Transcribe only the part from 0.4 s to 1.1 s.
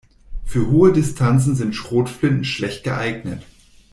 Für hohe